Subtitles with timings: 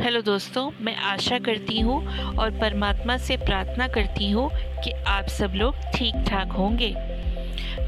[0.00, 1.96] Hello दोस्तों, मैं आशा करती हूँ
[2.36, 4.48] और परमात्मा से प्रार्थना करती हूँ
[4.84, 6.90] कि आप सब लोग ठीक ठाक होंगे।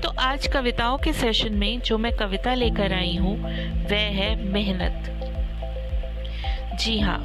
[0.03, 3.37] तो आज कविताओं के सेशन में जो मैं कविता लेकर आई हूँ,
[3.91, 5.11] वह है मेहनत।
[6.80, 7.18] जी हाँ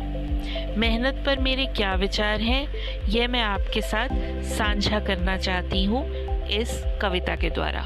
[0.77, 2.67] मेहनत पर मेरे क्या विचार हैं,
[3.07, 4.09] यह मैं आपके साथ
[4.49, 6.05] साझा करना चाहती हूँ
[6.51, 7.81] इस कविता के द्वारा।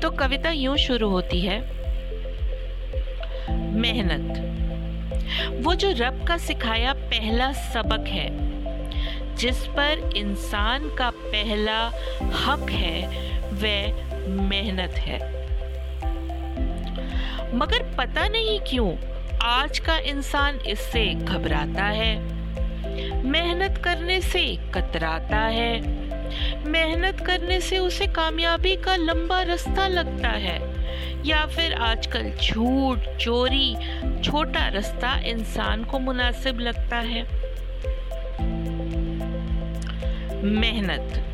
[0.00, 1.60] तो कविता यूँ शुरू होती है,
[3.80, 4.46] मेहनत।
[5.52, 8.28] वो जो रब का सिखाया पहला सबक है,
[9.36, 11.78] जिस पर इंसान का पहला
[12.46, 13.02] हक है,
[13.52, 15.18] वह मेहनत है।
[17.54, 18.96] मगर पता नहीं क्यों,
[19.42, 22.14] आज का इंसान इससे घबराता है,
[23.24, 25.80] मेहनत करने से कतराता है,
[26.64, 30.79] मेहनत करने से उसे कामयाबी का लंबा रास्ता लगता है।
[31.26, 33.76] या फिर आजकल झूठ, चोरी,
[34.22, 37.22] छोटा रास्ता इंसान को मुनासिब लगता है।
[40.42, 41.26] मेहनत।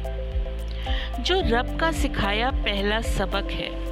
[1.20, 3.86] जो रब का सिखाया पहला सबक है,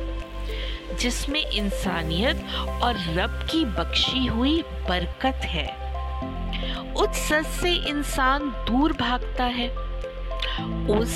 [0.96, 2.36] जिसमें इंसानियत
[2.82, 5.84] और रब की बख्शी हुई बरकत है,
[6.92, 9.93] उस सच से इंसान दूर भागता है।
[10.90, 11.14] उस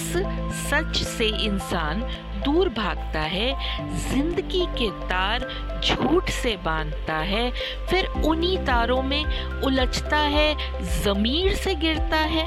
[0.63, 2.01] सच से इंसान
[2.45, 3.53] दूर भागता है,
[4.01, 5.49] ज़िंदगी के तार
[5.85, 7.51] झूठ से बांधता है,
[7.91, 9.25] फिर उन्हीं तारों में
[9.63, 10.55] उलझता है,
[11.03, 12.47] जमीर से गिरता है।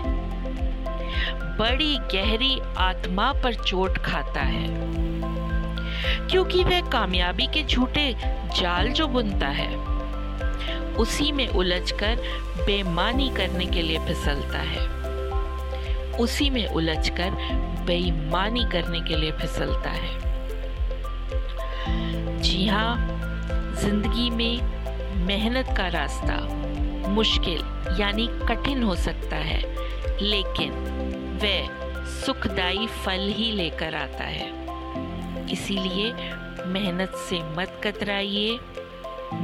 [1.57, 4.67] बड़ी गहरी आत्मा पर चोट खाता है,
[6.27, 8.13] क्योंकि वह कामयाबी के झूठे
[8.59, 9.75] जाल जो बुनता है,
[10.95, 12.23] उसी में उलझकर
[12.57, 15.00] बेमानी करने के लिए फिसलता है।
[16.19, 17.31] उसी में उलझकर
[17.85, 20.19] बेईमानी करने के लिए फिसलता है।
[22.41, 22.95] जी हाँ
[23.81, 26.37] ज़िंदगी में मेहनत का रास्ता
[27.09, 27.61] मुश्किल
[27.99, 29.61] यानी कठिन हो सकता है,
[30.21, 30.71] लेकिन
[31.43, 34.49] वह सुखदाई फल ही लेकर आता है।
[35.51, 36.11] इसीलिए
[36.67, 38.57] मेहनत से मत कतराइए,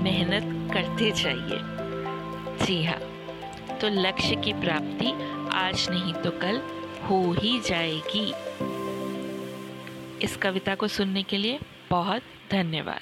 [0.04, 1.60] मेहनत करते जाइए।
[2.66, 3.00] जी हाँ
[3.82, 5.14] तो लक्ष्य की प्राप्ति
[5.58, 6.58] आज नहीं तो कल
[7.10, 8.34] हो ही जाएगी।
[10.22, 11.60] इस कविता को सुनने के लिए
[11.90, 13.02] बहुत धन्यवाद।